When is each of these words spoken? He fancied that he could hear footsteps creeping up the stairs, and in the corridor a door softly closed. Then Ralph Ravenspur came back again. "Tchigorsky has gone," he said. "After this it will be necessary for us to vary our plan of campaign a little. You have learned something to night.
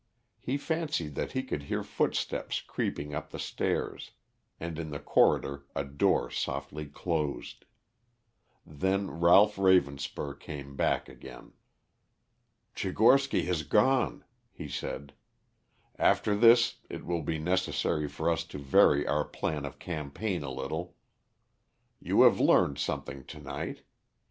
He 0.39 0.57
fancied 0.57 1.13
that 1.13 1.33
he 1.33 1.43
could 1.43 1.61
hear 1.61 1.83
footsteps 1.83 2.59
creeping 2.59 3.13
up 3.13 3.29
the 3.29 3.37
stairs, 3.37 4.09
and 4.59 4.79
in 4.79 4.89
the 4.89 4.97
corridor 4.97 5.67
a 5.75 5.83
door 5.85 6.31
softly 6.31 6.87
closed. 6.87 7.65
Then 8.65 9.11
Ralph 9.11 9.57
Ravenspur 9.57 10.39
came 10.39 10.75
back 10.75 11.07
again. 11.07 11.53
"Tchigorsky 12.75 13.43
has 13.45 13.61
gone," 13.61 14.23
he 14.51 14.67
said. 14.67 15.13
"After 15.99 16.35
this 16.35 16.77
it 16.89 17.05
will 17.05 17.21
be 17.21 17.37
necessary 17.37 18.07
for 18.07 18.27
us 18.31 18.43
to 18.45 18.57
vary 18.57 19.05
our 19.05 19.23
plan 19.25 19.65
of 19.65 19.77
campaign 19.77 20.41
a 20.41 20.49
little. 20.49 20.95
You 21.99 22.23
have 22.23 22.39
learned 22.39 22.79
something 22.79 23.23
to 23.25 23.39
night. 23.39 23.83